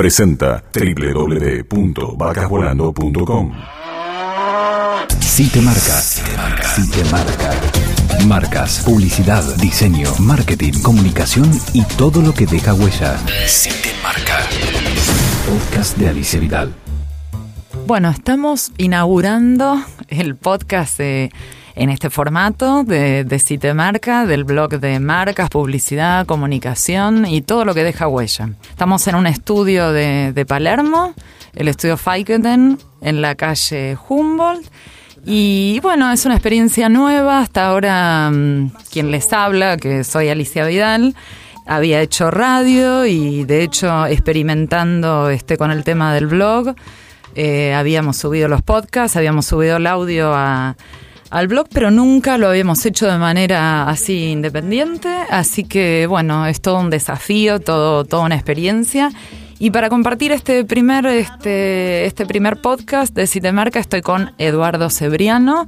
[0.00, 3.52] presenta www.vacasvolando.com.
[5.20, 6.22] Si te marca, si
[6.90, 7.50] te marca.
[8.26, 13.18] Marcas, publicidad, diseño, marketing, comunicación y todo lo que deja huella.
[13.46, 14.38] Si te marca.
[15.46, 16.74] Podcast de Alicia Vidal.
[17.86, 20.98] Bueno, estamos inaugurando el podcast
[21.74, 27.42] en este formato de, de Si te marca, del blog de marcas, publicidad, comunicación y
[27.42, 28.50] todo lo que deja huella.
[28.70, 31.14] Estamos en un estudio de, de Palermo,
[31.54, 34.66] el estudio Fiketen, en la calle Humboldt.
[35.24, 37.40] Y bueno, es una experiencia nueva.
[37.40, 41.14] Hasta ahora, mm, quien les habla, que soy Alicia Vidal,
[41.66, 46.74] había hecho radio y de hecho experimentando este con el tema del blog.
[47.36, 50.74] eh, habíamos subido los podcasts, habíamos subido el audio a-
[51.30, 55.08] al blog, pero nunca lo habíamos hecho de manera así independiente.
[55.30, 59.10] Así que bueno, es todo un desafío, todo, toda una experiencia.
[59.58, 64.32] Y para compartir este primer, este, este primer podcast de Si te marca, estoy con
[64.38, 65.66] Eduardo Cebriano,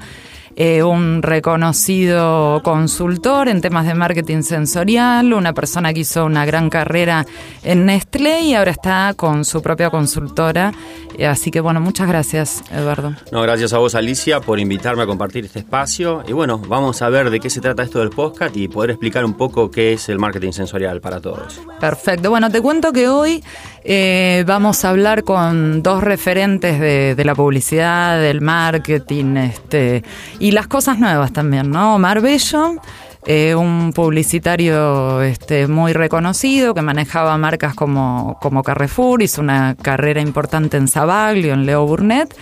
[0.56, 6.70] eh, un reconocido consultor en temas de marketing sensorial, una persona que hizo una gran
[6.70, 7.27] carrera
[7.62, 10.73] en Nestlé y ahora está con su propia consultora.
[11.19, 13.14] Eh, así que bueno, muchas gracias, Eduardo.
[13.30, 16.23] No, gracias a vos, Alicia, por invitarme a compartir este espacio.
[16.27, 19.25] Y bueno, vamos a ver de qué se trata esto del podcast y poder explicar
[19.25, 21.61] un poco qué es el marketing sensorial para todos.
[21.80, 22.30] Perfecto.
[22.30, 23.42] Bueno, te cuento que hoy
[23.85, 30.03] eh, vamos a hablar con dos referentes de, la publicidad, del marketing, este,
[30.39, 31.97] y las cosas nuevas también, ¿no?
[31.97, 32.77] Omar Bello.
[33.25, 40.21] eh, un publicitario este, muy reconocido que manejaba marcas como, como Carrefour, hizo una carrera
[40.21, 42.35] importante en Savaglio, en Leo Burnett,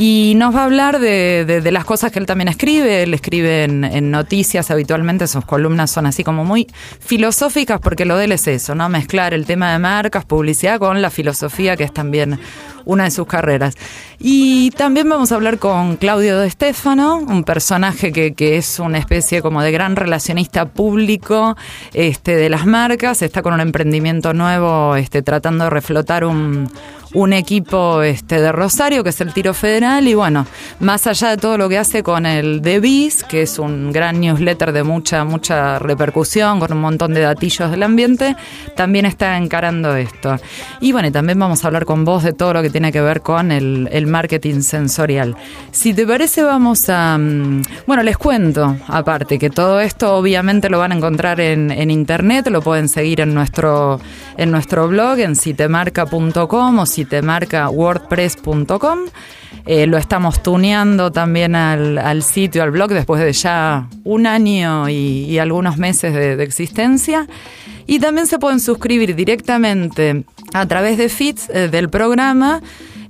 [0.00, 3.02] y nos va a hablar de, de- de las cosas que él también escribe.
[3.02, 6.68] Él escribe en, noticias habitualmente, sus columnas son así como muy
[7.00, 8.88] filosóficas, porque lo de él es eso, ¿no?
[8.88, 12.38] Mezclar el tema de marcas, publicidad con la filosofía, que es también
[12.84, 13.74] una de sus carreras.
[14.20, 18.98] Y también vamos a hablar con Claudio de Stefano, un personaje que, que es una
[18.98, 21.56] especie como de gran relacionista público
[21.92, 26.70] este, de las marcas, está con un emprendimiento nuevo, este, tratando de reflotar un,
[27.14, 30.46] un equipo este, de Rosario, que es el Tiro Federal, y bueno,
[30.80, 34.20] más allá de todo lo que hace con el The Biz, que es un gran
[34.20, 38.36] newsletter de mucha, mucha repercusión, con un montón de datillos del ambiente,
[38.76, 40.36] también está encarando esto.
[40.80, 43.00] Y bueno, y también vamos a hablar con vos de todo lo que tiene que
[43.00, 45.36] ver con el, marketing sensorial.
[45.70, 47.18] Si te parece, vamos a...
[47.18, 51.90] mm, Bueno, les cuento, aparte, que todo esto obviamente lo van a encontrar en, en
[51.90, 54.00] internet, lo pueden seguir en nuestro,
[54.36, 58.98] en nuestro blog, en sitemarca.com o sitemarcawordpress.com.
[59.66, 65.38] Eh, lo estamos tuneando también al, sitio, al blog, después de ya un año y,
[65.38, 67.26] algunos meses de, de existencia.
[67.86, 72.60] Y también se pueden suscribir directamente a través de feeds eh, del programa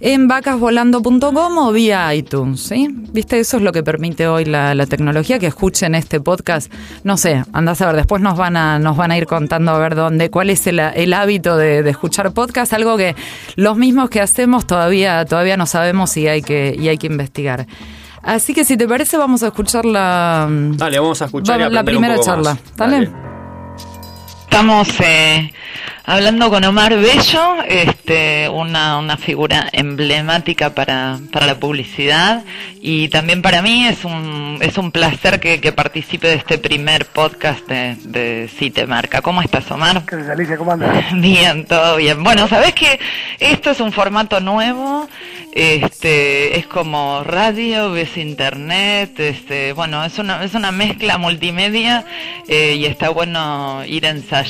[0.01, 2.89] en vacasvolando.com o vía iTunes, ¿sí?
[2.91, 3.39] ¿Viste?
[3.41, 6.73] Eso es lo que permite hoy la, la tecnología, que escuchen este podcast.
[7.05, 9.79] No sé, andás a ver, después nos van a, nos van a ir contando a
[9.79, 13.17] ver dónde, cuál es el, el hábito de, de escuchar podcast, algo que
[13.57, 17.67] los mismos que hacemos todavía, todavía no sabemos y hay que, y hay que investigar.
[18.23, 21.81] Así que si te parece, vamos a escuchar la, Dale, vamos a escuchar y la
[21.81, 22.55] un primera poco charla.
[22.55, 22.77] más.
[22.77, 23.28] Dale.
[24.59, 25.53] Estamos eh,
[26.05, 32.43] hablando con Omar Bello, este, una, una figura emblemática para, para la publicidad
[32.81, 37.07] y también para mí es un, es un placer que, que participe de este primer
[37.07, 39.21] podcast de, de Si Te Marca.
[39.21, 40.05] ¿Cómo estás, Omar?
[40.07, 40.57] ¿Qué tal, Alicia?
[40.57, 41.05] ¿Cómo andas?
[41.15, 42.25] Bien, todo bien.
[42.25, 42.99] Bueno, sabes que
[43.39, 45.09] esto es un formato nuevo,
[45.53, 52.05] este, es como radio, ves internet, este, bueno, es una, es una mezcla multimedia
[52.47, 54.48] eh, y está bueno ir ensayando,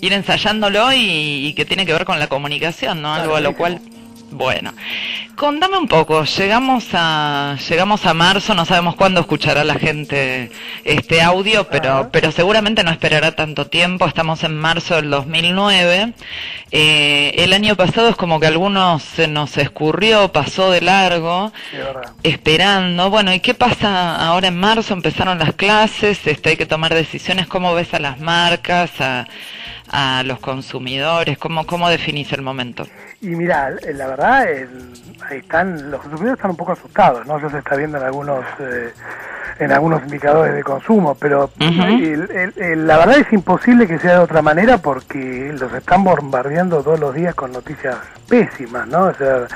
[0.00, 3.14] ir ensayándolo y, y que tiene que ver con la comunicación, ¿no?
[3.14, 3.80] Algo a lo cual
[4.30, 4.72] bueno,
[5.36, 10.50] contame un poco, llegamos a llegamos a marzo, no sabemos cuándo escuchará la gente
[10.84, 16.12] este audio, pero pero seguramente no esperará tanto tiempo, estamos en marzo del 2009.
[16.72, 21.78] Eh, el año pasado es como que algunos se nos escurrió, pasó de largo, Sí,
[22.22, 23.10] esperando.
[23.10, 24.94] Bueno, ¿y qué pasa ahora en marzo?
[24.94, 29.26] Empezaron las clases, este, hay que tomar decisiones, ¿cómo ves a las marcas, a,
[29.92, 31.38] a los consumidores?
[31.38, 32.86] ¿Cómo, cómo definís el momento?
[33.20, 34.92] Y mira, eh, la verdad, el-
[35.28, 37.38] ahí están, los consumidores están un poco asustados, ¿no?
[37.38, 38.90] Eso se está viendo en algunos eh,
[39.58, 41.50] en algunos indicadores de consumo, pero
[42.30, 46.82] el- el- la verdad es imposible que sea de otra manera porque los están bombardeando
[46.82, 47.94] todos los días con noticias
[48.26, 49.04] pésimas, ¿no?
[49.08, 49.46] O sea,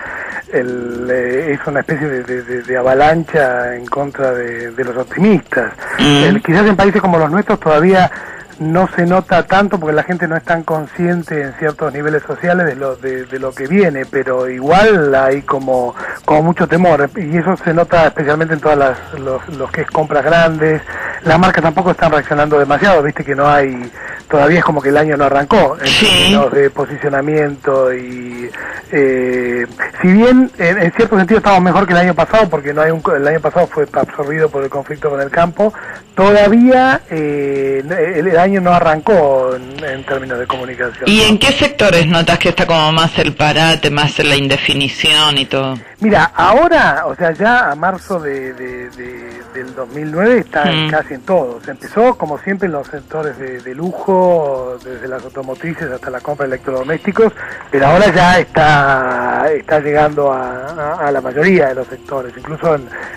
[0.52, 5.72] el, eh, es una especie de, de- avalancha en contra de, de los optimistas.
[5.98, 8.10] El- quizás en países como los nuestros todavía
[8.58, 12.66] no se nota tanto porque la gente no es tan consciente en ciertos niveles sociales
[12.66, 17.56] de lo, de, lo que viene, pero igual hay como, como mucho temor y eso
[17.56, 20.82] se nota especialmente en todas las, los, los que es compras grandes,
[21.24, 23.90] las marcas tampoco están reaccionando demasiado, viste que no hay,
[24.28, 28.50] todavía es como que el año no arrancó en términos de posicionamiento y
[28.92, 29.66] eh,
[30.00, 33.02] si bien en, cierto sentido estamos mejor que el año pasado porque no hay un,
[33.16, 35.72] el año pasado fue absorbido por el conflicto con el campo,
[36.14, 41.04] todavía eh, el, año no arrancó en, términos de comunicación.
[41.06, 45.46] ¿Y en qué sectores notas que está como más el parate, más la indefinición y
[45.46, 45.76] todo?
[46.00, 50.90] Mira, ahora, o sea, ya a marzo de, del 2009 está mm.
[50.90, 51.66] casi en todos.
[51.66, 56.54] Empezó, como siempre, en los sectores de, lujo, desde las automotrices hasta la compra de
[56.54, 57.32] electrodomésticos,
[57.70, 62.76] pero ahora ya está, está llegando a, la mayoría de los sectores, incluso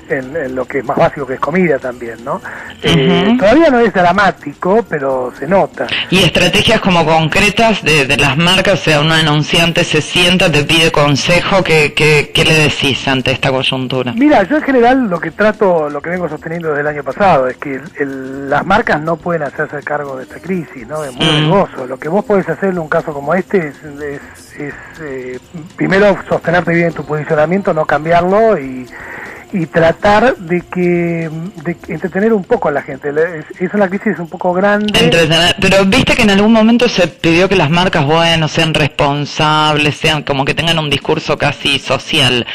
[0.10, 2.42] en, lo que es más básico, que es comida también, ¿no?
[2.82, 5.88] Eh, todavía no es dramático, pero se nota.
[6.10, 8.82] ¿Y estrategias como concretas de, las marcas?
[8.82, 13.08] O sea, un anunciante se sienta, te pide consejo, ¿qué, qué, qué le decís?
[13.08, 14.14] ante esta coyuntura?
[14.14, 17.48] Mira, yo en general lo que trato, lo que vengo sosteniendo desde el año pasado,
[17.48, 21.04] es que las marcas no pueden hacerse cargo de esta crisis, ¿no?
[21.04, 21.88] Es muy mm.
[21.88, 23.76] Lo que vos podés hacer en un caso como este es,
[25.00, 25.40] eh,
[25.76, 28.88] primero sostenerte bien en tu posicionamiento, no cambiarlo y
[29.54, 31.30] y tratar de que
[31.64, 33.10] de entretener un poco a la gente.
[33.60, 34.94] Es, una crisis un poco grande.
[35.60, 40.24] Pero viste que en algún momento se pidió que las marcas, bueno, sean responsables, sean
[40.24, 42.46] como que tengan un discurso casi social.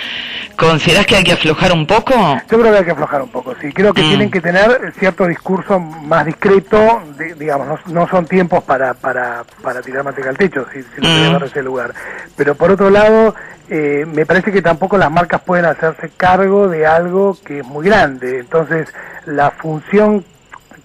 [0.57, 2.13] ¿Consideras que hay que aflojar un poco?
[2.51, 3.73] Yo creo que hay que aflojar un poco, sí.
[3.73, 4.09] Creo que mm.
[4.09, 7.03] tienen que tener cierto discurso más discreto,
[7.39, 11.45] digamos, no, son tiempos para, para, para tirar manteca al techo, si, si lo mm.
[11.45, 11.95] ese lugar.
[12.37, 13.35] Pero por otro lado,
[13.69, 17.87] eh, me parece que tampoco las marcas pueden hacerse cargo de algo que es muy
[17.87, 18.41] grande.
[18.41, 18.89] Entonces,
[19.27, 20.25] la función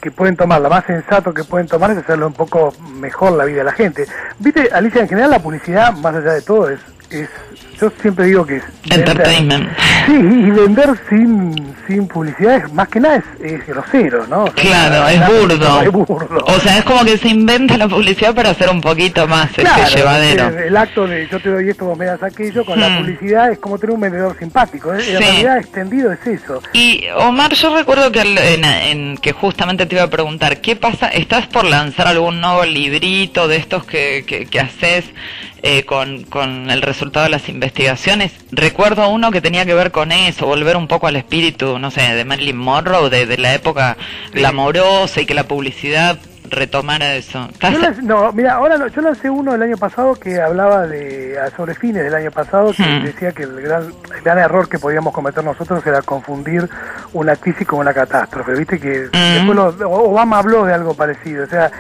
[0.02, 3.46] que pueden tomar, la más sensato que pueden tomar es hacerlo un poco mejor la
[3.46, 4.06] vida de la gente.
[4.40, 6.80] Viste, Alicia, en general la publicidad, más allá de todo, es
[7.10, 7.30] es
[7.80, 9.70] yo siempre digo que es entertainment
[10.06, 15.92] sí y vender sin sin publicidad es más que nada es, grosero no claro es
[15.92, 16.46] burdo.
[16.46, 19.64] o sea es como que se inventa la publicidad para hacer un poquito más este,
[19.64, 22.90] claro, llevadero el, acto de yo te doy esto vos me das aquello con la
[22.90, 22.98] hmm.
[22.98, 25.04] publicidad es como tener un vendedor simpático ¿eh?
[25.08, 30.04] en realidad extendido es eso y Omar yo recuerdo que en, que justamente te iba
[30.04, 34.60] a preguntar qué pasa estás por lanzar algún nuevo librito de estos que que, que
[34.60, 35.06] haces
[35.64, 37.67] eh, con, con el resultado de las investigaciones.
[38.52, 42.02] Recuerdo uno que tenía que ver con eso, volver un poco al espíritu, no sé,
[42.02, 43.98] de Marilyn Monroe, de, de la época
[44.34, 46.18] glamorosa y que la publicidad
[46.50, 47.48] retomara eso.
[48.04, 52.04] no, mira, ahora no, yo lancé uno el año pasado que hablaba de sobre fines
[52.04, 53.04] del año pasado que hmm.
[53.04, 56.68] decía que el gran, el gran error que podíamos cometer nosotros era confundir
[57.14, 58.54] una crisis con una catástrofe.
[58.54, 59.50] Viste que hmm.
[59.86, 61.44] Obama habló de algo parecido.
[61.44, 61.72] O sea,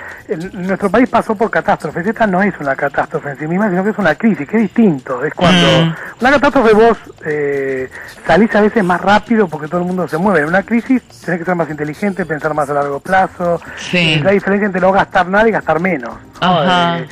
[0.53, 2.05] nuestro país pasó por catástrofes.
[2.05, 4.63] Esta no es una catástrofe en sí misma, sino que es una crisis, que es
[4.63, 5.23] distinto.
[5.23, 5.95] Es cuando hmm.
[6.21, 7.89] una catástrofe vos eh,
[8.25, 10.41] salís a veces más rápido porque todo el mundo se mueve.
[10.41, 13.61] En una crisis tenés que ser más inteligente, pensar más a largo plazo.
[13.77, 14.19] Sí.
[14.23, 16.15] La diferencia entre no gastar nada y gastar menos.
[16.41, 17.07] Eh,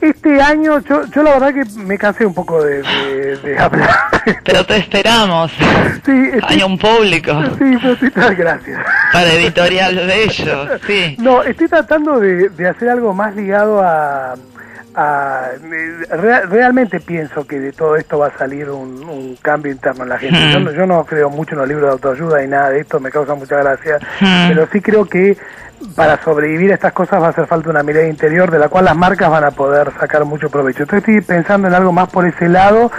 [0.00, 2.82] este año, yo, yo la verdad que me cansé un poco de,
[3.58, 3.90] hablar.
[4.44, 5.52] Pero te esperamos.
[6.04, 7.32] Sí, Hay un público.
[7.58, 8.80] Sí, pero estoy gracias.
[9.12, 11.16] Para editorial de ellos, sí.
[11.18, 14.36] No, estoy tratando de, de hacer algo más ligado a,
[16.48, 20.52] realmente pienso que de todo esto va a salir un, cambio interno en la gente.
[20.52, 23.00] Yo, no, yo, no, creo mucho en los libros de autoayuda y nada de esto,
[23.00, 23.98] me causa mucha gracia,
[24.48, 25.36] pero sí creo que
[25.94, 28.84] para sobrevivir a estas cosas va a hacer falta una mirada interior de la cual
[28.84, 30.82] las marcas van a poder sacar mucho provecho.
[30.82, 32.90] Entonces estoy pensando en algo más por ese lado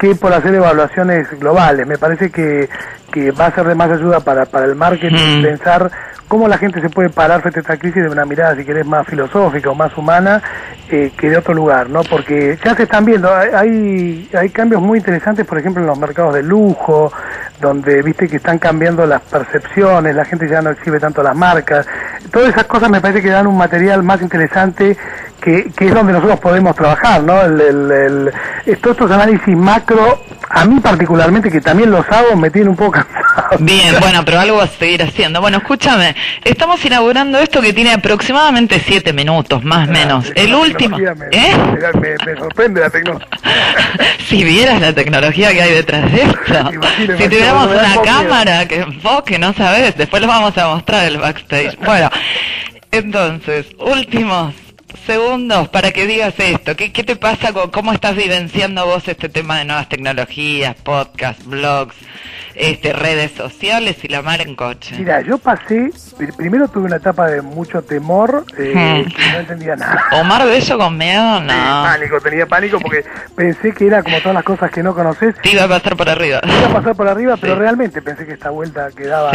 [0.00, 1.86] que por hacer evaluaciones globales.
[1.86, 2.70] Me parece que,
[3.12, 5.90] que va a ser de más ayuda para, para el marketing pensar
[6.26, 8.86] cómo la gente se puede parar frente a esta crisis de una mirada, si querés,
[8.86, 10.40] más filosófica o más humana
[10.88, 12.02] eh, que de otro lugar, ¿no?
[12.02, 16.32] Porque ya se están viendo, hay, hay cambios muy interesantes, por ejemplo, en los mercados
[16.34, 17.12] de lujo,
[17.60, 21.86] donde viste que están cambiando las percepciones, la gente ya no exhibe tanto las marcas.
[22.30, 24.96] Todas esas cosas me parece que dan un material más interesante
[25.40, 27.40] que, que es donde nosotros podemos trabajar, ¿no?
[27.42, 28.32] El, el,
[28.80, 32.92] todos estos análisis macro, a mí particularmente, que también los hago, me tienen un poco
[32.92, 33.58] cansado.
[33.58, 35.40] Bien, bueno, pero algo vas a seguir haciendo.
[35.40, 40.30] Bueno, escúchame, estamos inaugurando esto que tiene aproximadamente siete minutos, más o menos.
[40.34, 40.98] El último...
[40.98, 41.56] ¿Eh?
[42.24, 43.28] Me, sorprende la tecnología.
[44.28, 46.70] si vieras la tecnología que hay detrás de esto.
[47.18, 51.76] si tuviéramos una cámara que enfoque, no sabes, después lo vamos a mostrar el backstage.
[51.84, 52.10] Bueno,
[52.92, 54.54] entonces, últimos
[55.06, 56.76] segundos para que digas esto.
[56.76, 57.52] ¿Qué, qué te pasa?
[57.52, 61.94] Con, ¿Cómo estás vivenciando vos este tema de nuevas tecnologías, podcasts, blogs?
[62.54, 64.96] Este, redes sociales y la mar en coche.
[64.98, 65.90] Mira, yo pasé,
[66.36, 69.32] primero tuve una etapa de mucho temor, eh, hmm.
[69.32, 70.04] no entendía nada.
[70.20, 71.48] Omar Bello con miedo, no.
[71.48, 73.04] pánico, tenía pánico porque
[73.34, 75.34] pensé que era como todas las cosas que no conoces.
[75.42, 76.40] Te iba a pasar por arriba.
[76.40, 79.32] Te iba a pasar por arriba, pero realmente pensé que esta vuelta quedaba,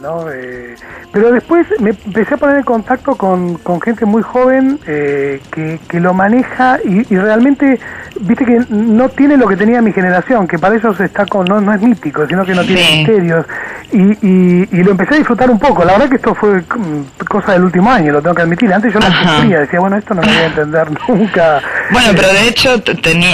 [0.00, 0.30] ¿no?
[0.30, 0.74] Eh,
[1.12, 5.78] pero después me empecé a poner en contacto con, con gente muy joven eh, que,
[5.88, 7.78] que, lo maneja y, y, realmente,
[8.20, 11.60] viste que no tiene lo que tenía mi generación, que para ellos está con, no,
[11.60, 13.46] no es mítico, sino que no tiene misterios.
[13.92, 15.84] Y, y, y, lo empecé a disfrutar un poco.
[15.84, 18.72] La verdad que esto fue mm, cosa del último año, lo tengo que admitir.
[18.72, 21.60] Antes yo no entendía, decía, bueno, esto no lo voy a entender nunca.
[21.92, 22.82] Bueno, pero de hecho,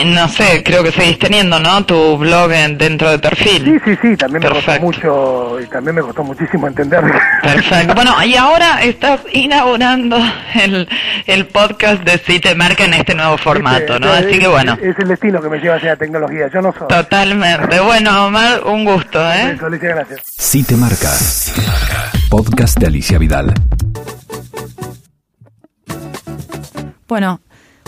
[0.06, 1.84] no sé, creo que seguís teniendo, ¿no?
[1.86, 3.64] Tu blog dentro de perfil.
[3.64, 7.02] Sí, sí, sí, también me costó mucho y también me costó muchísimo entender.
[7.42, 7.94] Perfecto.
[7.94, 10.18] Bueno, y ahora estás inaugurando
[10.62, 10.88] el,
[11.26, 14.12] el podcast de Si te marca en este nuevo formato, ¿no?
[14.12, 14.76] Así que bueno.
[14.82, 16.88] Es el destino que me lleva hacia la tecnología, yo no soy.
[16.88, 17.80] Totalmente.
[17.80, 19.58] Bueno, Omar, un gusto, ¿eh?
[19.80, 20.20] gracias.
[20.38, 21.10] Si te marca.
[22.30, 23.52] Podcast de Alicia Vidal.
[27.06, 27.40] Bueno,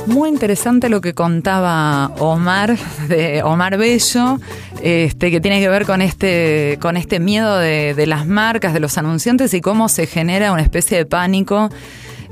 [0.07, 2.77] muy interesante lo que contaba Omar
[3.09, 4.39] de Omar Bello,
[4.83, 8.81] este, que tiene que ver con este, con este miedo de, de las marcas, de
[8.81, 11.71] los anunciantes y cómo se genera una especie de pánico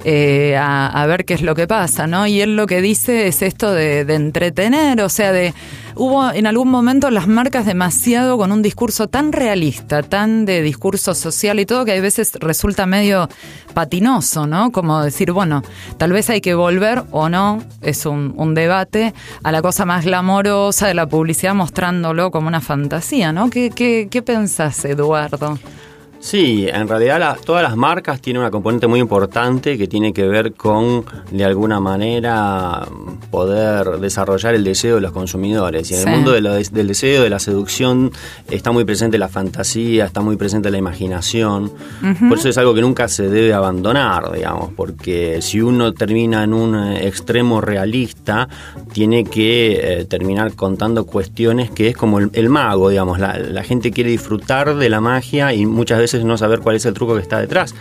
[0.05, 2.27] eh, a, ver qué es lo que pasa, ¿no?
[2.27, 5.55] Y él lo que dice es esto de, entretener, o sea, de
[5.95, 11.15] hubo en algún momento las marcas demasiado con un discurso tan realista, tan de discurso
[11.15, 13.29] social y todo, que a veces resulta medio
[13.75, 14.73] patinoso, ¿no?
[14.73, 15.63] Como decir, bueno,
[15.99, 20.05] tal vez hay que volver o no, es un, un debate, a la cosa más
[20.05, 23.51] glamorosa de la publicidad mostrándolo como una fantasía, ¿no?
[23.51, 25.59] ¿Qué, qué, qué pensás, Eduardo?
[26.23, 30.53] Sí, en realidad todas las marcas tienen una componente muy importante que tiene que ver
[30.53, 32.87] con, de alguna manera,
[33.33, 35.91] poder desarrollar el deseo de los consumidores.
[35.91, 38.13] Y en el mundo del deseo, de la seducción,
[38.49, 41.73] está muy presente la fantasía, está muy presente la imaginación.
[42.29, 46.55] Por eso es algo que nunca se debe abandonar, digamos, porque si uno termina en
[46.55, 48.49] un extremo realista,
[48.93, 53.19] tiene que eh, terminar contando cuestiones que es como el, mago, digamos.
[53.19, 56.87] La, la gente quiere disfrutar de la magia y muchas veces no saber cuál es
[56.87, 57.75] el truco que está detrás.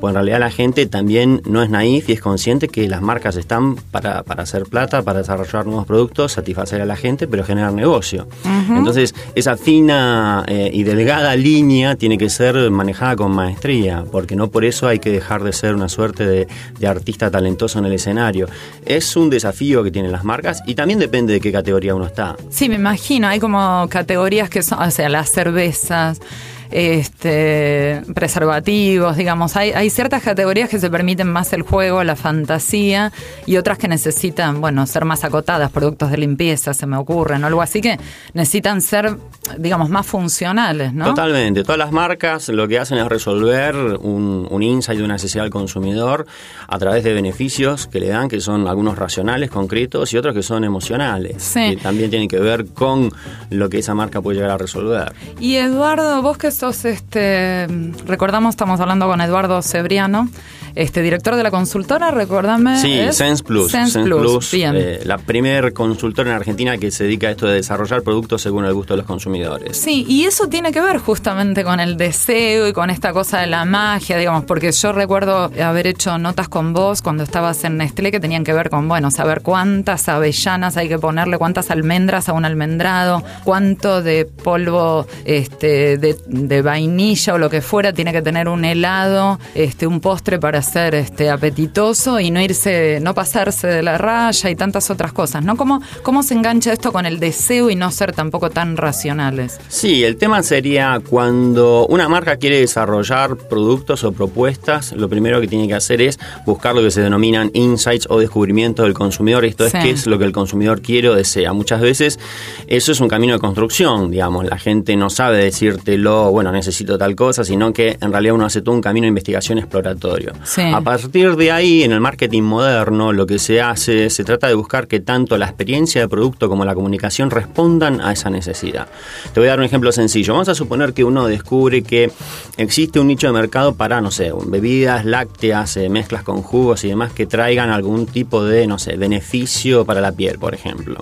[0.00, 3.36] Pues en realidad la gente también no es naif y es consciente que las marcas
[3.36, 8.28] están para, hacer plata, para desarrollar nuevos productos, satisfacer a la gente, pero generar negocio.
[8.68, 14.50] Entonces, esa fina eh, y delgada línea tiene que ser manejada con maestría, porque no
[14.50, 17.92] por eso hay que dejar de ser una suerte de, de artista talentoso en el
[17.92, 18.48] escenario.
[18.84, 22.36] Es un desafío que tienen las marcas y también depende de qué categoría uno está.
[22.50, 26.20] Sí, me imagino, hay como categorías que son, o sea, las cervezas
[26.70, 29.56] este, preservativos, digamos.
[29.56, 33.12] Hay, hay ciertas categorías que se permiten más el juego, la fantasía,
[33.46, 37.46] y otras que necesitan, bueno, ser más acotadas, productos de limpieza, se me ocurren, o
[37.46, 37.98] algo así que
[38.34, 39.16] necesitan ser,
[39.58, 41.06] digamos, más funcionales, ¿no?
[41.06, 41.62] Totalmente.
[41.62, 45.52] Todas las marcas lo que hacen es resolver un, un insight de una necesidad del
[45.52, 46.26] consumidor
[46.66, 50.42] a través de beneficios que le dan, que son algunos racionales, concretos, y otros que
[50.42, 51.42] son emocionales.
[51.42, 51.70] Sí.
[51.70, 53.10] Que también tienen que ver con
[53.50, 55.12] lo que esa marca puede llegar a resolver.
[55.40, 57.68] Y Eduardo, vos que este,
[58.06, 60.28] recordamos, estamos hablando con Eduardo Cebriano,
[60.74, 62.80] este director de la consultora, recuérdame.
[62.80, 63.70] Sí, Sense Plus.
[63.70, 68.02] Sense, Plus, eh, la primer consultora en Argentina que se dedica a esto de desarrollar
[68.02, 69.76] productos según el gusto de los consumidores.
[69.76, 73.46] Sí, y eso tiene que ver justamente con el deseo y con esta cosa de
[73.46, 78.10] la magia, digamos, porque yo recuerdo haber hecho notas con vos cuando estabas en Nestlé
[78.10, 82.32] que tenían que ver con, bueno, saber cuántas avellanas hay que ponerle, cuántas almendras a
[82.32, 88.22] un almendrado, cuánto de polvo este, de, de vainilla o lo que fuera tiene que
[88.22, 93.66] tener un helado, este, un postre para ser este, apetitoso y no irse, no pasarse
[93.66, 95.56] de la raya y tantas otras cosas, ¿no?
[95.56, 99.58] ¿Cómo, ¿Cómo se engancha esto con el deseo y no ser tampoco tan racionales?
[99.68, 105.48] Sí, el tema sería cuando una marca quiere desarrollar productos o propuestas, lo primero que
[105.48, 109.66] tiene que hacer es buscar lo que se denominan insights o descubrimientos del consumidor, esto
[109.66, 111.52] es qué es lo que el consumidor quiere o desea.
[111.52, 112.18] Muchas veces
[112.66, 117.14] eso es un camino de construcción, digamos, la gente no sabe decírtelo, bueno, necesito tal
[117.14, 120.32] cosa, sino que en realidad uno hace todo un camino de investigación exploratorio.
[120.74, 124.54] A partir de ahí, en el marketing moderno, lo que se hace, se trata de
[124.54, 128.88] buscar que tanto la experiencia de producto como la comunicación respondan a esa necesidad.
[129.32, 130.32] Te voy a dar un ejemplo sencillo.
[130.32, 132.10] Vamos a suponer que uno descubre que
[132.56, 136.88] existe un nicho de mercado para, no sé, bebidas lácteas, eh, mezclas con jugos y
[136.88, 141.00] demás que traigan algún tipo de, no sé, beneficio para la piel, por ejemplo.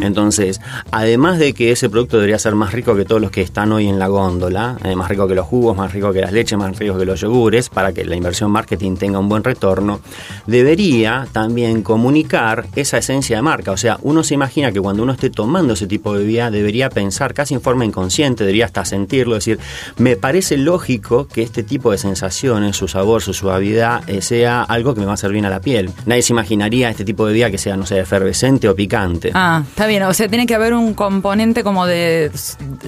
[0.00, 0.60] Entonces,
[0.90, 3.88] además de que ese producto debería ser más rico que todos los que están hoy
[3.88, 6.78] en la góndola, eh, más rico que los jugos, más rico que las leches, más
[6.78, 10.00] rico que los yogures, para que la inversión marketing tenga un buen retorno,
[10.46, 13.72] debería también comunicar esa esencia de marca.
[13.72, 16.90] O sea, uno se imagina que cuando uno esté tomando ese tipo de bebida, debería
[16.90, 19.58] pensar casi en forma inconsciente, debería hasta sentirlo, decir,
[19.96, 24.94] me parece lógico que este tipo de sensaciones, su sabor, su suavidad, eh, sea algo
[24.94, 25.90] que me va a hacer bien a la piel.
[26.04, 29.30] Nadie se imaginaría este tipo de bebida que sea, no sé, efervescente o picante.
[29.34, 30.02] Ah, está bien.
[30.02, 32.30] O sea, tiene que haber un componente como de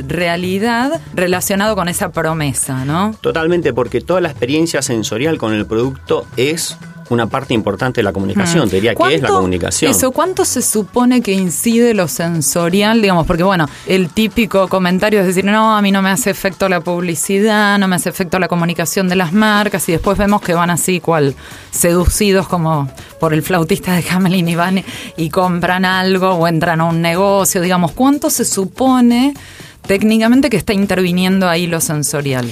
[0.06, 3.14] realidad relacionado con esa promesa, ¿no?
[3.20, 5.87] Totalmente, porque toda la experiencia sensorial con el producto
[6.36, 6.76] es
[7.10, 8.68] una parte importante de la comunicación.
[8.68, 9.90] Te diría que es la comunicación.
[9.90, 13.00] Eso, ¿cuánto se supone que incide lo sensorial?
[13.00, 16.68] Digamos, porque bueno, el típico comentario es decir, no, a mí no me hace efecto
[16.68, 20.54] la publicidad, no me hace efecto la comunicación de las marcas, y después vemos que
[20.54, 21.34] van así, cual
[21.70, 24.84] seducidos como por el flautista de Hamelin y van
[25.16, 27.60] y compran algo o entran a un negocio.
[27.60, 29.34] Digamos, ¿cuánto se supone?
[29.88, 32.48] técnicamente que está interviniendo ahí lo sensorial?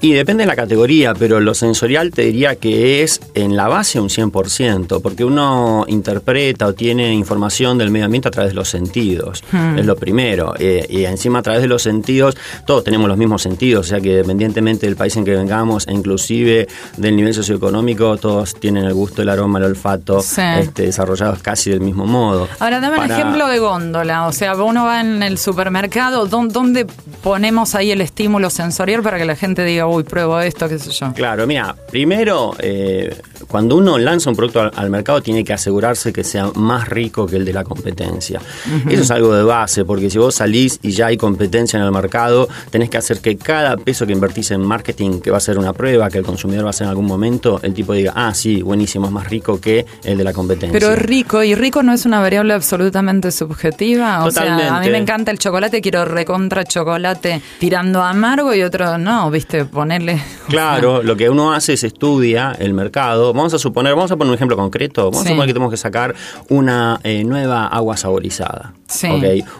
[0.00, 3.97] Y depende de la categoría, pero lo sensorial te diría que es en la base
[4.00, 8.68] un 100%, porque uno interpreta o tiene información del medio ambiente a través de los
[8.68, 9.78] sentidos, hmm.
[9.78, 10.54] es lo primero.
[10.58, 12.36] Eh, y encima a través de los sentidos,
[12.66, 15.92] todos tenemos los mismos sentidos, o sea que independientemente del país en que vengamos, e
[15.92, 21.70] inclusive del nivel socioeconómico, todos tienen el gusto, el aroma, el olfato este, desarrollados casi
[21.70, 22.48] del mismo modo.
[22.58, 26.86] Ahora dame un ejemplo de góndola, o sea, uno va en el supermercado, ¿dónde
[27.22, 30.90] ponemos ahí el estímulo sensorial para que la gente diga, uy, pruebo esto, qué sé
[30.90, 31.12] yo?
[31.14, 33.16] Claro, mira, primero, eh,
[33.48, 37.36] cuando uno lanza un producto al, mercado tiene que asegurarse que sea más rico que
[37.36, 38.40] el de la competencia.
[38.88, 41.92] Eso es algo de base, porque si vos salís y ya hay competencia en el
[41.92, 45.58] mercado, tenés que hacer que cada peso que invertís en marketing, que va a ser
[45.58, 48.34] una prueba, que el consumidor va a hacer en algún momento, el tipo diga, ah,
[48.34, 50.78] sí, buenísimo, es más rico que el de la competencia.
[50.78, 54.24] Pero es rico, y rico no es una variable absolutamente subjetiva.
[54.24, 58.98] O sea, a mí me encanta el chocolate, quiero recontra chocolate tirando amargo y otro
[58.98, 60.20] no, viste, ponerle...
[60.48, 63.32] Claro, lo que uno hace es estudia el mercado.
[63.34, 65.76] Vamos a suponer, vamos a poner un ejemplo concreto, vamos a suponer que tenemos que
[65.76, 66.14] sacar
[66.48, 68.74] una eh, nueva agua saborizada.
[68.86, 69.08] Sí.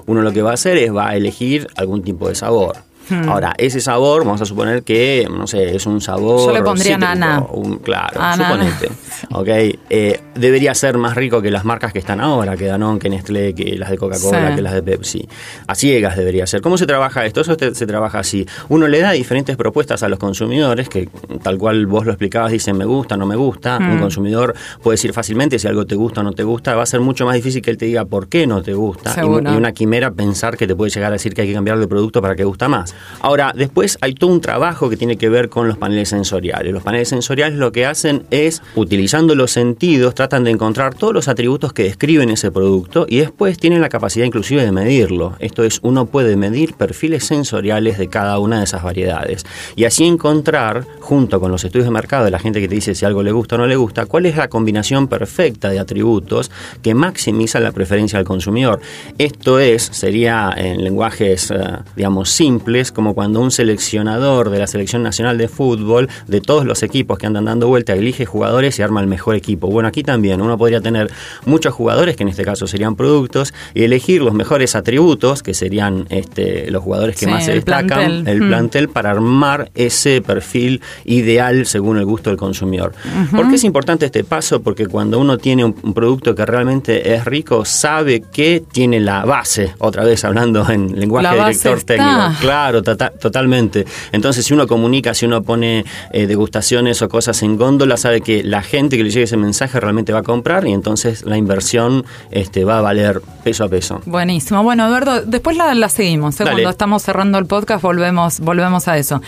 [0.07, 2.88] Uno lo que va a hacer es va a elegir algún tipo de sabor.
[3.09, 3.29] Hmm.
[3.29, 6.47] Ahora, ese sabor, vamos a suponer que, no sé, es un sabor.
[6.47, 7.45] Yo le pondría nana.
[7.83, 8.89] claro, suponete.
[9.33, 9.49] ok,
[9.91, 13.55] eh, debería ser más rico que las marcas que están ahora, que Danone, que Nestlé,
[13.55, 15.29] que las de Coca-Cola, que las de Pepsi.
[15.67, 16.61] A ciegas debería ser.
[16.61, 17.41] ¿Cómo se trabaja esto?
[17.41, 18.47] Eso se trabaja así.
[18.69, 21.09] Uno le da diferentes propuestas a los consumidores que,
[21.43, 23.79] tal cual vos lo explicabas, dicen me gusta, no me gusta.
[23.79, 24.01] Un hmm.
[24.01, 26.75] consumidor puede decir fácilmente si algo te gusta o no te gusta.
[26.75, 29.15] Va a ser mucho más difícil que él te diga por qué no te gusta.
[29.17, 31.79] Y, y una quimera pensar que te puede llegar a decir que hay que cambiar
[31.79, 32.95] de producto para que gusta más.
[33.21, 36.73] Ahora, después hay todo un trabajo que tiene que ver con los paneles sensoriales.
[36.73, 41.29] Los paneles sensoriales lo que hacen es, utilizando los sentidos, tratan de encontrar todos los
[41.29, 45.37] atributos que describen ese producto y después tienen la capacidad inclusive de medirlo.
[45.39, 49.45] Esto es, uno puede medir perfiles sensoriales de cada una de esas variedades
[49.77, 52.95] y así encontrar, junto con los estudios de mercado de la gente que te dice
[52.95, 56.51] si algo le gusta o no le gusta, cuál es la combinación perfecta de atributos
[56.83, 58.81] que maximiza la preferencia del consumidor.
[59.19, 61.57] Esto es, sería en lenguajes, eh,
[61.97, 66.83] digamos, simples, como cuando un seleccionador de la selección nacional de fútbol, de todos los
[66.83, 69.69] equipos que andan dando vuelta, elige jugadores y arma el mejor equipo.
[69.69, 71.11] Bueno, aquí también uno podría tener
[71.45, 76.07] muchos jugadores, que en este caso serían productos, y elegir los mejores atributos, que serían
[76.11, 78.49] este, los jugadores que más se destacan, el mm.
[78.49, 82.93] plantel, para armar ese perfil ideal según el gusto del consumidor.
[83.31, 84.63] ¿Por qué es importante este paso?
[84.63, 89.75] Porque cuando uno tiene un, producto que realmente es rico, sabe que tiene la base,
[89.79, 92.21] otra vez hablando en lenguaje de director técnico.
[92.41, 93.87] Claro, totalmente.
[94.13, 98.43] Entonces, si uno comunica, si uno pone eh, degustaciones o cosas en góndola, sabe que
[98.43, 102.05] la gente que le llegue ese mensaje realmente va a comprar y entonces la inversión
[102.31, 104.01] este, va a valer peso a peso.
[104.07, 104.63] Buenísimo.
[104.63, 106.41] Bueno, Eduardo, después la, seguimos.
[106.41, 106.45] ¿eh?
[106.45, 109.21] Cuando estamos cerrando el podcast, volvemos, volvemos a eso.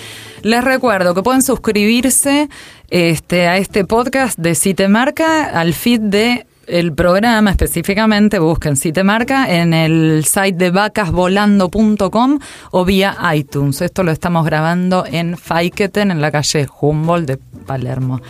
[0.43, 2.49] Les recuerdo que pueden suscribirse
[2.89, 8.93] este, a este podcast de Cite Marca al feed de el programa específicamente, busquen si
[8.93, 12.39] te marca en el site de vacasvolando.com
[12.71, 13.81] o vía iTunes.
[13.81, 18.21] Esto lo estamos grabando en Faiketen, en la calle Humboldt de Palermo.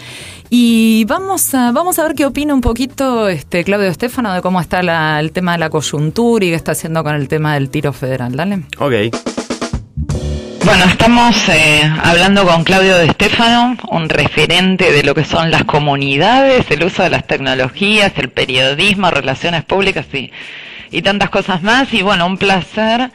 [0.49, 4.61] Y vamos a, vamos a ver qué opina un poquito este Claudio Estefano de cómo
[4.61, 7.93] está el tema de la coyuntura y qué está haciendo con el tema del tiro
[7.93, 8.35] federal.
[8.35, 8.65] Dale.
[8.79, 9.40] Ok.
[10.65, 15.65] Bueno, estamos eh, hablando con Claudio de Stefano, un referente de lo que son las
[15.65, 20.31] comunidades, el uso de las tecnologías, el periodismo, relaciones públicas y,
[20.91, 21.93] y tantas cosas más.
[21.95, 23.11] Y bueno, un placer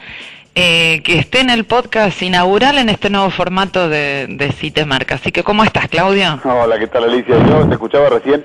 [0.54, 5.14] eh, que esté en el podcast inaugural en este nuevo formato de, de Cite Marca.
[5.14, 6.40] Así que, ¿cómo estás, Claudio?
[6.44, 7.36] Hola, ¿qué tal, Alicia?
[7.46, 8.44] Yo te escuchaba recién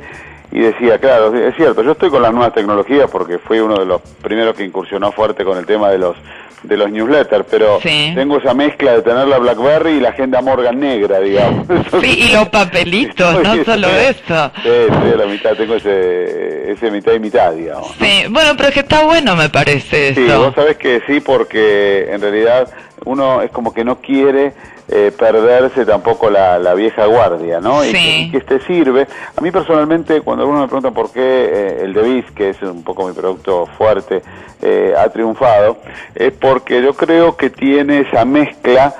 [0.51, 3.85] y decía, claro, es cierto, yo estoy con las nuevas tecnologías porque fui uno de
[3.85, 6.15] los primeros que incursionó fuerte con el tema de los
[6.63, 10.79] de los newsletters, pero tengo esa mezcla de tener la BlackBerry y la agenda Morgan
[10.79, 11.65] negra, digamos.
[12.01, 14.51] Sí, y los papelitos, no solo eso.
[14.63, 17.91] Sí, sí, la mitad, tengo ese, ese mitad y mitad, digamos.
[17.99, 22.11] Sí, bueno, pero es que está bueno, me parece Sí, vos sabés que sí, porque
[22.11, 22.71] en realidad
[23.05, 24.53] uno es como que no quiere
[24.91, 27.81] eh, perderse tampoco la, la, vieja guardia, ¿no?
[27.81, 28.27] Sí.
[28.27, 29.07] Y, que, te sirve.
[29.37, 32.83] A mí personalmente, cuando algunos me preguntan por qué eh, el Devis, que es un
[32.83, 34.21] poco mi producto fuerte,
[34.61, 35.77] eh, ha triunfado,
[36.13, 38.93] es porque yo creo que tiene esa mezcla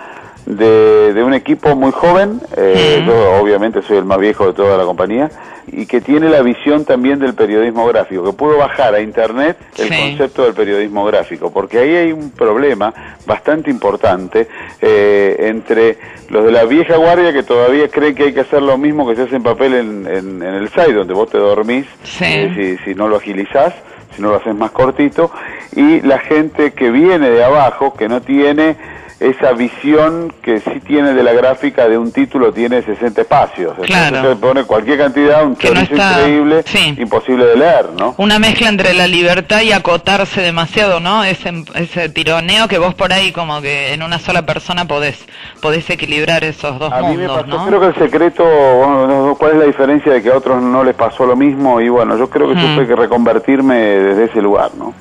[0.45, 4.77] de, de un equipo muy joven, eh, yo obviamente soy el más viejo de toda
[4.77, 5.29] la compañía,
[5.67, 9.89] y que tiene la visión también del periodismo gráfico, que pudo bajar a internet el
[9.89, 12.93] concepto del periodismo gráfico, porque ahí hay un problema
[13.25, 14.47] bastante importante
[14.81, 15.97] eh, entre
[16.29, 19.15] los de la vieja guardia que todavía creen que hay que hacer lo mismo que
[19.15, 21.85] se hace en papel en, en, el site, donde vos te dormís,
[22.21, 23.73] eh, si, si no lo agilizás,
[24.15, 25.31] si no lo haces más cortito,
[25.75, 28.75] y la gente que viene de abajo, que no tiene
[29.21, 33.73] esa visión que sí tiene de la gráfica de un título tiene 60 espacios.
[33.83, 34.17] Claro.
[34.17, 36.63] Entonces pone cualquier cantidad, un chorizo increíble,
[36.97, 38.15] imposible de leer, ¿no?
[38.17, 41.23] Una mezcla entre la libertad y acotarse demasiado, ¿no?
[41.23, 45.23] Ese, ese tironeo que vos por ahí como que en una sola persona podés,
[45.61, 47.65] podés equilibrar esos dos a mundos, mí me pasó, ¿no?
[47.67, 50.95] Creo que el secreto, bueno, ¿cuál es la diferencia de que a otros no les
[50.95, 51.79] pasó lo mismo?
[51.79, 52.75] Y bueno, yo creo que Mm.
[52.75, 54.93] tuve que reconvertirme desde ese lugar, ¿no?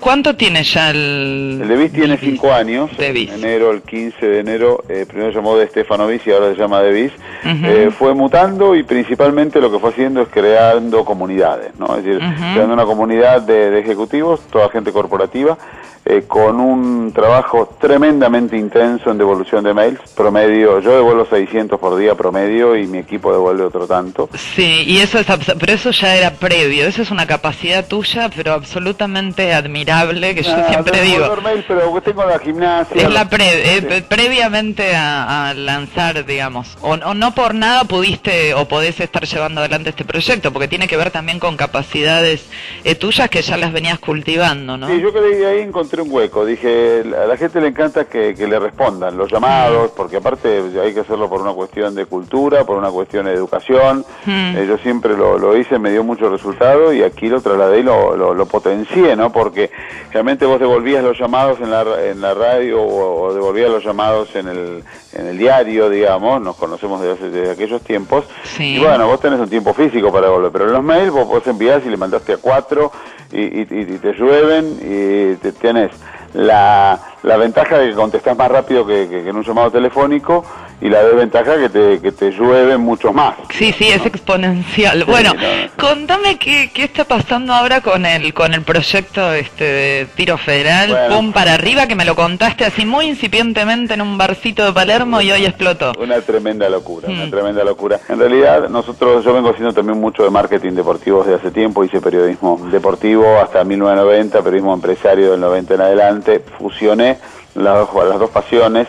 [0.00, 1.60] ¿Cuánto tiene ya el...?
[1.62, 2.90] El Devis tiene cinco años.
[2.98, 3.30] Devis.
[3.30, 6.56] En enero, el 15 de enero, eh, primero se llamó de Stefanovic y ahora se
[6.56, 7.12] llama Devis.
[7.44, 11.96] Eh, fue mutando y principalmente lo que fue haciendo es creando comunidades, ¿no?
[11.96, 12.20] Es decir,
[12.52, 15.58] creando una comunidad de, de ejecutivos, toda gente corporativa,
[16.04, 21.96] eh, con un trabajo tremendamente intenso en devolución de mails, promedio, yo devuelvo 600 por
[21.96, 24.28] día promedio y mi equipo devuelve otro tanto.
[24.36, 25.26] Sí, y eso es,
[25.58, 30.50] pero eso ya era previo, eso es una capacidad tuya, pero absolutamente admirable, que yo
[30.68, 31.42] siempre devolver digo.
[31.42, 33.02] mails, pero tengo la gimnasia.
[33.02, 37.84] Es la pre- eh, pre- previamente a, a lanzar, digamos, o, o no por nada
[37.84, 42.48] pudiste o podés estar llevando adelante este proyecto, porque tiene que ver también con capacidades
[42.84, 44.88] eh, tuyas que ya las venías cultivando, ¿no?
[44.88, 46.44] Sí, yo creí ahí encontré un hueco.
[46.44, 50.94] Dije, a la gente le encanta que, que le respondan los llamados, porque aparte hay
[50.94, 54.04] que hacerlo por una cuestión de cultura, por una cuestión de educación.
[54.24, 54.56] Mm.
[54.56, 57.82] Eh, yo siempre lo, lo hice, me dio mucho resultado y aquí lo trasladé y
[57.82, 59.30] lo, lo, lo potencié, ¿no?
[59.32, 59.70] Porque
[60.12, 64.34] realmente vos devolvías los llamados en la, en la radio o, o devolvías los llamados
[64.36, 68.24] en el, en el diario, digamos, nos conocemos desde, desde aquellos tiempos.
[68.44, 68.76] Sí.
[68.76, 71.46] Y bueno, vos tenés un tiempo físico para devolver, pero en los mails vos podés
[71.46, 72.90] enviar si le mandaste a cuatro
[73.30, 75.90] y, y- te llueven y te tienes
[76.34, 80.44] la, la ventaja de que contestás más rápido que, que- que en un llamado telefónico
[80.82, 83.34] y la desventaja que te, que te llueven mucho más.
[83.50, 85.04] Sí, sí, es exponencial.
[85.04, 85.32] bueno,
[85.78, 90.88] contame qué, qué está pasando ahora con el con el proyecto este de tiro federal,
[90.90, 91.16] Bueno.
[91.16, 95.20] pum para arriba, que me lo contaste así muy incipientemente en un barcito de Palermo
[95.20, 95.92] y hoy explotó.
[96.00, 97.30] Una tremenda locura, una Mm.
[97.30, 98.00] tremenda locura.
[98.08, 102.00] En realidad, nosotros, yo vengo haciendo también mucho de marketing deportivo desde hace tiempo, hice
[102.00, 107.18] periodismo deportivo hasta 1990, periodismo empresario del 90 en adelante, fusioné
[107.54, 108.88] las dos, las dos pasiones,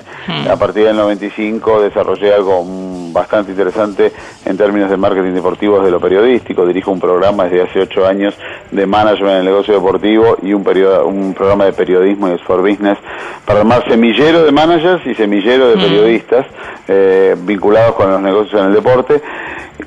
[0.50, 4.12] a partir del 95 desarrollé algo mm, bastante interesante
[4.46, 8.34] en términos de marketing deportivo desde lo periodístico, dirijo un programa desde hace ocho años
[8.72, 12.62] de management en el negocio deportivo y un, periodo, un programa de periodismo y sport
[12.62, 12.98] business
[13.46, 16.46] para armar semillero de managers y semillero de periodistas
[16.88, 19.22] eh, vinculados con los negocios en el deporte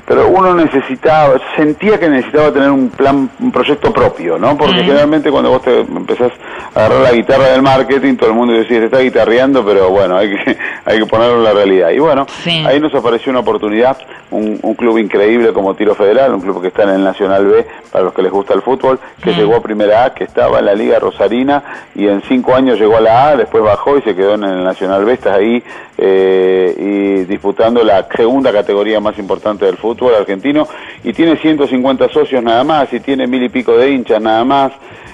[0.04, 4.56] pero uno necesitaba, sentía que necesitaba tener un plan, un proyecto propio, ¿no?
[4.56, 6.32] Porque generalmente cuando vos te empezás
[6.74, 10.16] a agarrar la guitarra del marketing, todo el mundo decía, te está guitarreando, pero bueno,
[10.16, 11.90] hay que, hay que ponerlo en la realidad.
[11.90, 12.64] Y bueno, Sí.
[12.66, 13.96] ahí nos apareció una oportunidad,
[14.30, 17.66] un, un club increíble como Tiro Federal, un club que está en el Nacional B,
[17.90, 20.66] para los que les gusta el fútbol, que llegó a Primera A, que estaba en
[20.66, 21.62] la Liga Rosarina,
[21.94, 24.64] y en cinco años llegó a la A, después bajó y se quedó en el
[24.64, 25.62] Nacional B, estás ahí
[25.98, 29.85] eh, y disputando la segunda categoría más importante del fútbol
[30.16, 30.66] argentino,
[31.04, 34.72] y tiene 150 socios nada más, y tiene mil y pico de hinchas nada más,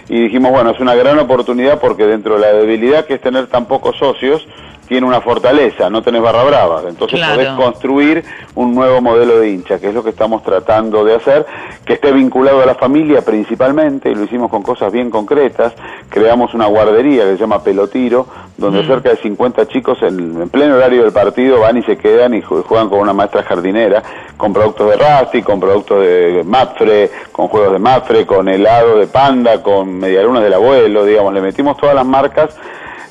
[0.08, 3.46] y dijimos, bueno, es una gran oportunidad porque dentro de la debilidad que es tener
[3.46, 4.46] tan pocos socios,
[4.92, 7.35] tiene una fortaleza, no tenés barra bravas, entonces Claro.
[7.35, 8.22] podés construir
[8.57, 11.46] un nuevo modelo de hincha, que es lo que estamos tratando de hacer,
[11.87, 15.72] que esté vinculado a la familia principalmente, y lo hicimos con cosas bien concretas,
[16.11, 18.26] creamos una guardería que se llama Pelotiro,
[18.59, 22.35] donde cerca de 50 chicos en, en pleno horario del partido van y se quedan
[22.35, 24.02] y ju- juegan con una maestra jardinera,
[24.37, 29.07] con productos de Rasti, con productos de Mapfre, con juegos de Mapfre, con helado de
[29.07, 32.55] panda, con medialunas del abuelo, digamos, le metimos todas las marcas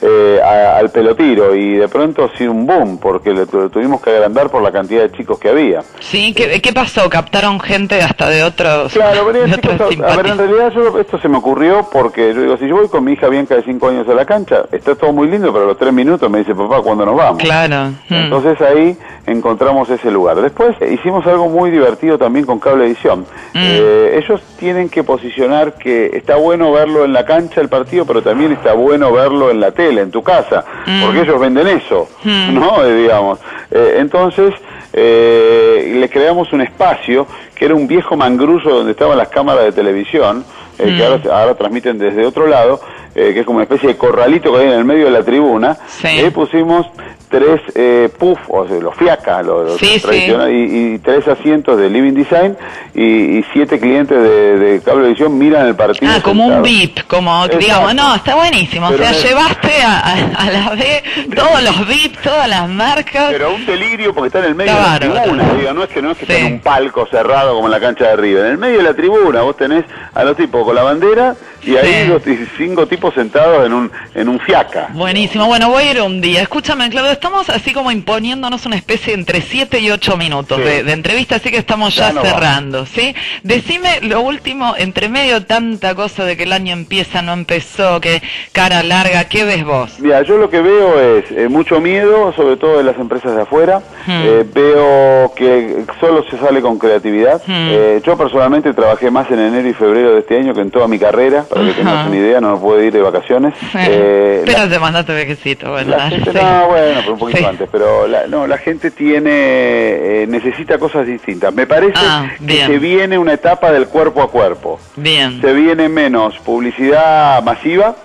[0.02, 4.50] eh, al pelotiro y de pronto ha sido un boom porque lo, tuvimos que agrandar
[4.50, 5.84] por la cantidad de chicos que había.
[6.00, 7.10] Sí, ¿qué, qué pasó?
[7.10, 8.94] ¿Captaron gente hasta de otros?
[8.94, 12.68] Claro, chicos, a, ver, en realidad yo, esto se me ocurrió porque yo digo, si
[12.68, 15.28] yo voy con mi hija Bianca de 5 años a la cancha, está todo muy
[15.28, 17.42] lindo, pero a los 3 minutos me dice, papá, ¿cuándo nos vamos?
[17.42, 17.90] Claro.
[18.10, 18.16] Hmm.
[18.16, 20.42] Entonces ahí encontramos ese lugar.
[20.42, 23.26] Después hicimos algo muy divertido también con Cable Edición.
[23.54, 23.60] Hmm.
[23.60, 28.22] Eh, ellos tienen que posicionar que está bueno verlo en la cancha el partido, pero
[28.22, 31.02] también está bueno verlo en la tele, en tu casa, mm.
[31.04, 32.54] porque ellos venden eso, mm.
[32.54, 32.72] ¿no?
[32.84, 33.40] Eh, digamos.
[33.70, 34.54] Eh, entonces,
[34.94, 39.72] eh, le creamos un espacio que era un viejo mangruso donde estaban las cámaras de
[39.72, 40.44] televisión,
[40.78, 41.02] que mm.
[41.02, 42.82] ahora, ahora, transmiten desde otro lado,
[43.14, 45.78] que es como una especie de corralito que hay en el medio de la tribuna.
[45.88, 46.08] Sí.
[46.08, 46.88] Y ahí pusimos
[47.32, 52.58] tres eh, puff, o sea, los fiacas, los, tradicionales, Y, tres asientos de Living Design
[52.94, 56.12] y, siete clientes de, de cable edición miran el partido.
[56.13, 58.89] Ah, como un VIP, como digamos, no, está buenísimo.
[58.89, 61.04] o sea, llevaste a, la B
[61.36, 63.30] todos los VIP, todas las marcas.
[63.32, 66.02] Pero un delirio porque está en el medio de la tribuna, digo, no es que
[66.02, 68.41] no es que en un palco cerrado como en la cancha de arriba.
[68.41, 71.76] En el medio de la tribuna vos tenés a los tipos con la bandera y
[71.76, 72.21] ahí los
[72.58, 74.89] cinco tipos sentados en un, en un fiaca.
[74.93, 76.41] Buenísimo, bueno, voy a ir un día.
[76.41, 81.36] Escúchame, Claudio, estamos así como imponiéndonos una especie entre 7 y 8 minutos de, entrevista,
[81.36, 83.15] así que estamos ya, cerrando, ¿sí?
[83.43, 88.21] Decime lo último, entre medio tanta cosa de que el año empieza, no empezó, que
[88.52, 90.00] cara larga, ¿qué ves vos?
[90.00, 93.41] Mira, yo lo que veo es eh, mucho miedo, sobre todo de las empresas de
[93.41, 93.82] afuera.
[94.06, 94.21] Hmm.
[94.24, 97.41] Eh, veo que solo se sale con creatividad.
[97.45, 97.69] Hmm.
[97.69, 100.88] Eh, yo personalmente trabajé más en enero y febrero de este año que en toda
[100.88, 103.54] mi carrera, para que tengas una idea, no me puedo ir de vacaciones.
[103.74, 105.98] pero te mandaste viejecito, bueno.
[105.98, 111.54] No, bueno, un poquito antes, pero la, no, la gente tiene, eh, necesita cosas distintas.
[111.54, 114.80] Me parece ah, que se viene una etapa del cuerpo a cuerpo.
[114.96, 115.42] Bien.
[115.42, 117.96] Se viene menos publicidad masiva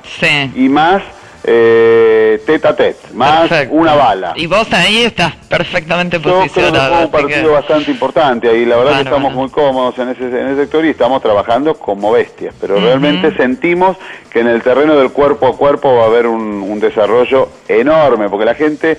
[0.55, 1.03] y más
[1.49, 4.33] eh, tete a tete, más una bala.
[4.35, 6.73] Y vos ahí estás perfectamente posicionado.
[6.73, 10.25] Yo creo un partido bastante importante ahí, la verdad que estamos muy cómodos en ese,
[10.25, 13.97] en ese sector y estamos trabajando como bestias, pero realmente sentimos
[14.31, 18.29] que en el terreno del cuerpo a cuerpo va a haber un, un desarrollo enorme,
[18.29, 18.99] porque la gente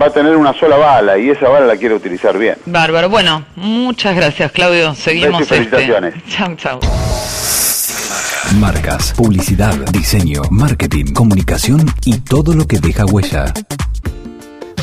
[0.00, 2.56] va a tener una sola bala y esa bala la quiere utilizar bien.
[2.66, 5.42] Bárbaro, bueno, muchas gracias Claudio, seguimos.
[5.42, 5.56] Este.
[5.56, 6.14] felicitaciones.
[6.28, 6.78] Chau, chau.
[8.56, 13.52] Marcas, publicidad, diseño, marketing, comunicación y todo lo que deja huella.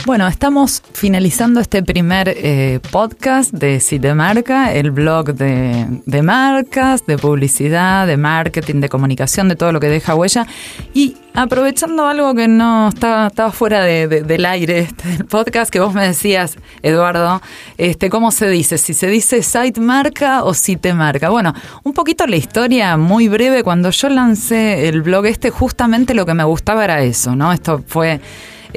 [0.06, 7.18] Bueno, estamos finalizando este primer eh, podcast de Si Marca, el blog de, marcas, de
[7.18, 10.46] publicidad, de marketing, de comunicación, de todo lo que deja huella.
[10.94, 15.96] Y aprovechando algo que no estaba, estaba fuera del aire este, del podcast, que vos
[15.96, 17.42] me decías, Eduardo,
[17.80, 18.78] este, ¿cómo se dice?
[18.78, 21.30] Si se dice site marca o site marca.
[21.30, 23.64] Bueno, un poquito la historia muy breve.
[23.64, 27.52] Cuando yo lancé el blog este, justamente lo que me gustaba era eso, ¿no?
[27.52, 28.22] Esto fue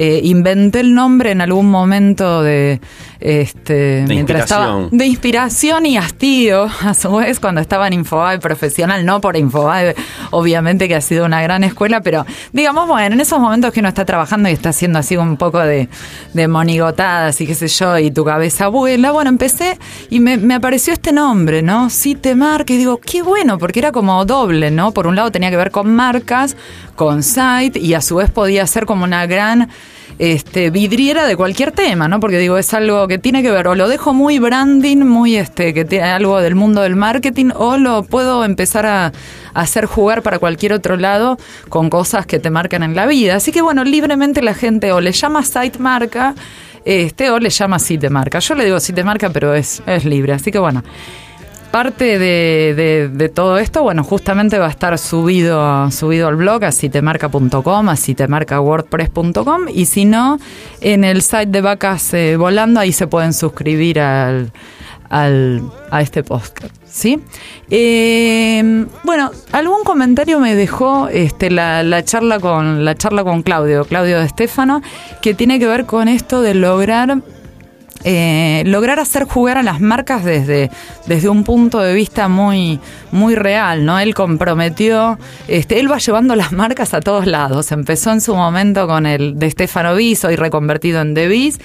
[0.01, 2.79] eh, inventé el nombre en algún momento de
[3.19, 8.39] este de mientras estaba de inspiración y hastío a su vez cuando estaba en Infobae
[8.39, 9.95] profesional, no por Infobae,
[10.31, 13.89] obviamente que ha sido una gran escuela, pero digamos, bueno, en esos momentos que uno
[13.89, 15.89] está trabajando y está haciendo así un poco de,
[16.33, 19.77] de monigotadas y qué sé yo, y tu cabeza vuela, bueno, empecé
[20.09, 21.89] y me, me apareció este nombre, ¿no?
[21.89, 24.91] Cite Marca, y digo, qué bueno, porque era como doble, ¿no?
[24.91, 26.55] Por un lado tenía que ver con marcas,
[26.95, 29.69] con site, y a su vez podía ser como una gran
[30.19, 32.19] este, vidriera de cualquier tema, ¿no?
[32.19, 35.73] Porque digo, es algo que tiene que ver, o lo dejo muy branding, muy este,
[35.73, 39.11] que tiene algo del mundo del marketing, o lo puedo empezar a,
[39.53, 41.37] hacer jugar para cualquier otro lado
[41.69, 43.35] con cosas que te marcan en la vida.
[43.35, 46.35] Así que bueno, libremente la gente o le llama site marca,
[46.85, 48.39] este, o le llama site marca.
[48.39, 50.33] Yo le digo site marca, pero es, es libre.
[50.33, 50.83] Así que bueno.
[51.71, 56.71] Parte de, de, todo esto, bueno, justamente va a estar subido, subido al blog a
[56.71, 60.39] sitemarca.com, a sitemarcawordpress.com y si no,
[60.81, 64.51] en el site de Vacas eh, Volando, ahí se pueden suscribir al,
[65.09, 66.73] al, a este podcast.
[66.85, 67.21] ¿Sí?
[67.69, 73.85] Eh, bueno, algún comentario me dejó este, la, la, charla con la charla con Claudio,
[73.85, 74.81] Claudio de Estefano,
[75.21, 77.21] que tiene que ver con esto de lograr
[78.03, 80.71] eh, lograr hacer jugar a las marcas desde,
[81.05, 82.79] desde un punto de vista muy,
[83.11, 83.99] muy real, ¿no?
[83.99, 87.71] Él comprometió, este, él va llevando las marcas a todos lados.
[87.71, 91.59] Empezó en su momento con el de Stefano Bis, hoy reconvertido en Devis,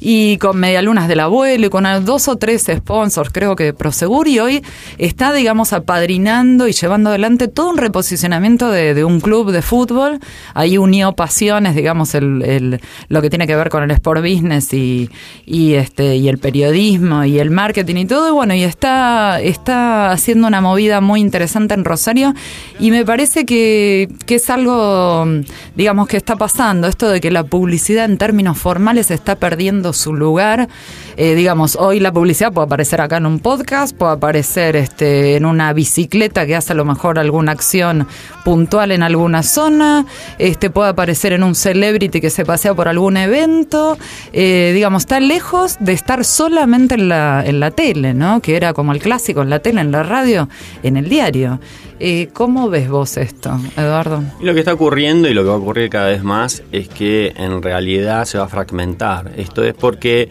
[0.00, 4.38] y con Medialunas del Abuelo y con dos o tres sponsors, creo que Prosegur, y
[4.38, 4.62] hoy
[4.98, 10.18] está, digamos, apadrinando y llevando adelante todo un reposicionamiento de, un club de fútbol.
[10.54, 14.72] Ahí unió pasiones, digamos, el, el, lo que tiene que ver con el sport business
[14.72, 15.08] y,
[15.46, 20.46] este y el periodismo y el marketing y todo, y bueno, y está, está haciendo
[20.46, 22.34] una movida muy interesante en Rosario
[22.78, 25.26] y me parece que, que es algo,
[25.74, 30.14] digamos, que está pasando, esto de que la publicidad en términos formales está perdiendo su
[30.14, 30.68] lugar.
[31.20, 35.46] Eh, digamos, hoy la publicidad puede aparecer acá en un podcast, puede aparecer este, en
[35.46, 38.06] una bicicleta que hace a lo mejor alguna acción
[38.44, 40.06] puntual en alguna zona,
[40.38, 43.98] este, puede aparecer en un celebrity que se pasea por algún evento,
[44.32, 48.40] eh, digamos, está lejos de estar solamente en la, en la tele, ¿no?
[48.40, 50.48] Que era como el clásico, en la tele, en la radio,
[50.84, 51.58] en el diario.
[52.00, 54.22] Eh, ¿Cómo ves vos esto, Eduardo?
[54.40, 57.32] Lo que está ocurriendo y lo que va a ocurrir cada vez más es que
[57.36, 59.32] en realidad se va a fragmentar.
[59.36, 60.28] Esto es porque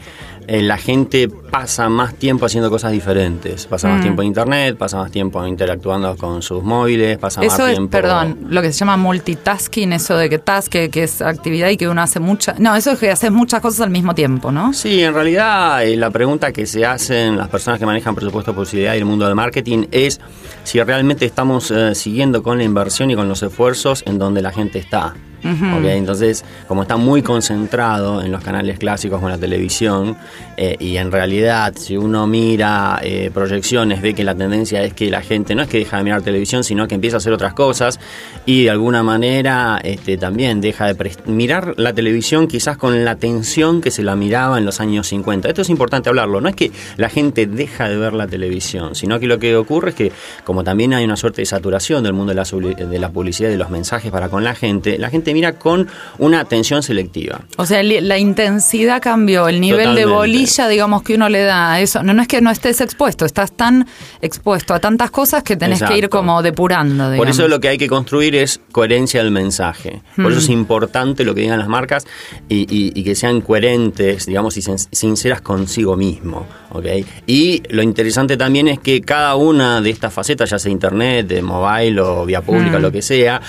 [0.47, 3.67] eh, la gente pasa más tiempo haciendo cosas diferentes.
[3.67, 4.01] Pasa más mm.
[4.01, 7.91] tiempo en internet, pasa más tiempo interactuando con sus móviles, pasa más tiempo.
[7.91, 11.89] Perdón, lo que se llama multitasking, eso de que task, que, es actividad y que
[11.89, 12.59] uno hace muchas.
[12.59, 14.71] No, eso es que haces muchas cosas al mismo tiempo, ¿no?
[14.73, 18.55] Sí, en realidad eh, la pregunta que se hacen las personas que manejan presupuesto de
[18.55, 20.21] publicidad y el mundo del marketing es
[20.63, 24.53] si realmente estamos eh, siguiendo con la inversión y con los esfuerzos en donde la
[24.53, 25.13] gente está.
[25.47, 30.17] Entonces, como está muy concentrado en los canales clásicos con la televisión,
[30.57, 35.09] eh, y en realidad, si uno mira eh, proyecciones, ve que la tendencia es que
[35.09, 37.53] la gente no es que deja de mirar televisión, sino que empieza a hacer otras
[37.53, 37.99] cosas
[38.45, 43.81] y de alguna manera este, también deja de mirar la televisión quizás con la atención
[43.81, 45.47] que se la miraba en los años 50.
[45.47, 49.19] Esto es importante hablarlo, no es que la gente deja de ver la televisión, sino
[49.19, 50.11] que lo que ocurre es que
[50.43, 52.43] como también hay una suerte de saturación del mundo de la,
[52.85, 55.87] de la publicidad y de los mensajes para con la gente, la gente mira con
[56.17, 57.41] una atención selectiva.
[57.57, 61.79] O sea, la intensidad cambió, el nivel de bolilla, digamos, que uno le da a
[61.79, 62.01] eso.
[62.01, 63.87] No, no es que no estés expuesto, estás tan
[64.19, 67.11] expuesto a tantas cosas que tenés que ir como depurando.
[67.11, 67.17] Digamos.
[67.17, 70.01] Por eso lo que hay que construir es coherencia del mensaje.
[70.15, 72.07] Por eso es importante lo que digan las marcas
[72.49, 76.47] y, que sean coherentes, digamos, y sinceras consigo mismo.
[76.71, 77.05] ¿okay?
[77.27, 81.43] Y lo interesante también es que cada una de estas facetas, ya sea internet, de
[81.43, 83.41] mobile o vía pública, lo que sea,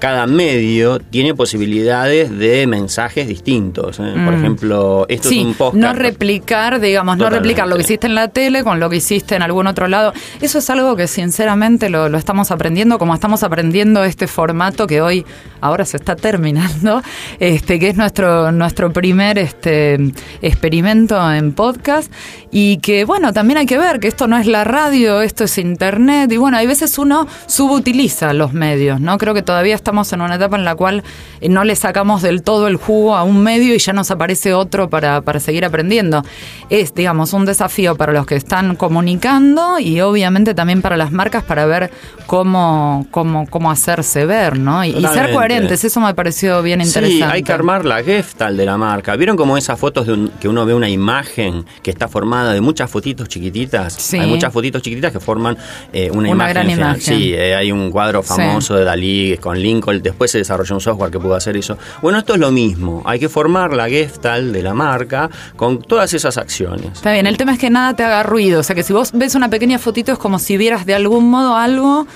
[0.00, 4.00] cada medio tiene posibilidades de mensajes distintos.
[4.00, 4.12] ¿eh?
[4.24, 4.38] Por mm.
[4.38, 5.80] ejemplo, esto es un podcast.
[5.80, 9.36] No replicar, digamos, no replicar lo que hiciste en la tele con lo que hiciste
[9.36, 10.12] en algún otro lado.
[10.40, 15.26] Eso es algo que sinceramente lo, estamos aprendiendo, como estamos aprendiendo este formato que hoy,
[15.60, 17.02] ahora se está terminando,
[17.38, 19.98] este, que es nuestro, nuestro primer este,
[20.40, 22.10] experimento en podcast.
[22.50, 25.58] Y que, bueno, también hay que ver que esto no es la radio, esto es
[25.58, 26.32] internet.
[26.32, 29.18] Y bueno, hay veces uno subutiliza los medios, ¿no?
[29.18, 31.02] Creo que todavía está estamos en una etapa en la cual
[31.40, 34.54] eh, no le sacamos del todo el jugo a un medio y ya nos aparece
[34.54, 36.22] otro para, para seguir aprendiendo.
[36.68, 41.42] Es, digamos, un desafío para los que están comunicando y obviamente también para las marcas
[41.42, 41.90] para ver
[42.26, 44.84] cómo, cómo, cómo hacerse ver, ¿no?
[44.84, 47.16] Y, ser coherentes, eso me pareció bien interesante.
[47.16, 49.16] Sí, hay que armar la gestal de la marca.
[49.16, 52.88] ¿Vieron cómo esas fotos de que uno ve una imagen que está formada de muchas
[52.88, 53.94] fotitos chiquititas?
[53.94, 54.18] Sí.
[54.18, 55.58] Hay muchas fotitos chiquititas que forman
[55.92, 57.00] eh, una, una, Gran imagen.
[57.00, 59.60] Sí, eh, hay un cuadro famoso de Dalí con
[60.02, 61.76] después se desarrolló un software que pudo hacer eso.
[62.02, 66.12] Bueno, esto es lo mismo, hay que formar la Gestalt de la marca con todas
[66.14, 66.86] esas acciones.
[66.92, 69.10] Está bien, el tema es que nada te haga ruido, o sea que si vos
[69.12, 72.06] ves una pequeña fotito es como si vieras de algún modo algo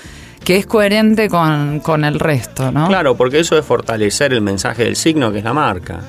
[0.45, 2.87] que es coherente con, el resto, ¿no?
[2.87, 6.01] Claro, porque eso es fortalecer el mensaje del signo que es la marca.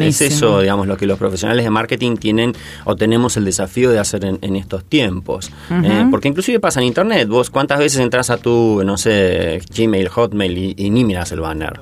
[0.00, 3.98] Es, eso, digamos, lo que los profesionales de marketing tienen o tenemos el desafío de
[3.98, 5.50] hacer en, estos tiempos.
[5.70, 7.28] Eh, porque inclusive pasa en Internet.
[7.28, 11.40] Vos cuántas veces entras a tu, no sé, Gmail, Hotmail y, y ni miras el
[11.40, 11.80] banner.